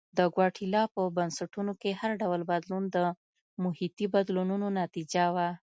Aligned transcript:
د 0.17 0.19
ګواتیلا 0.33 0.83
په 0.93 1.01
بنسټونو 1.17 1.73
کې 1.81 1.97
هر 1.99 2.11
ډول 2.21 2.41
بدلون 2.51 2.83
د 2.95 2.97
محیطي 3.63 4.05
بدلونونو 4.15 4.67
نتیجه 4.81 5.25
وه. 5.35 5.47